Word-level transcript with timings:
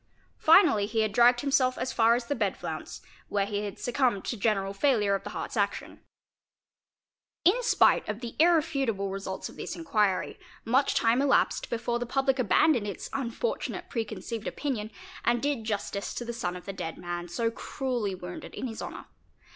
Finally 0.39 0.87
he 0.87 1.01
had 1.01 1.11
dragged 1.11 1.41
himself 1.41 1.77
as 1.77 1.93
far 1.93 2.15
as 2.15 2.25
the 2.25 2.33
bed 2.33 2.57
flounce, 2.57 3.03
where 3.29 3.45
he 3.45 3.65
had 3.65 3.77
succumbed 3.77 4.25
to 4.25 4.35
general 4.35 4.73
failure 4.73 5.13
of 5.13 5.23
the 5.23 5.29
heart's 5.29 5.55
action. 5.55 5.99
584 7.45 7.45
TRACES 7.45 7.45
OF 7.45 7.47
BLOOD 7.47 7.55
In 7.55 7.63
spite 7.63 8.09
of 8.09 8.19
the 8.19 8.43
irrefutable 8.43 9.09
results 9.11 9.47
of 9.47 9.57
this 9.57 9.75
inquiry, 9.75 10.39
much 10.65 10.95
time 10.95 11.21
elapsed 11.21 11.69
before 11.69 11.99
the 11.99 12.07
public 12.07 12.39
abandoned 12.39 12.87
its 12.87 13.11
unfortunate 13.13 13.91
pre 13.91 14.03
conceived 14.03 14.47
opinion 14.47 14.89
and 15.23 15.39
did 15.39 15.65
justice 15.65 16.15
to 16.15 16.25
the 16.25 16.33
son 16.33 16.55
of 16.55 16.65
the 16.65 16.73
dead 16.73 16.97
man 16.97 17.27
so 17.27 17.51
cruelly 17.51 18.15
wounded 18.15 18.55
in 18.55 18.65
his 18.65 18.81
honour. 18.81 19.05